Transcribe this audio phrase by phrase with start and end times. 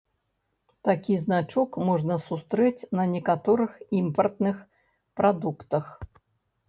[0.87, 4.57] Такі значок можна сустрэць на некаторых імпартных
[5.23, 5.85] прадуктах.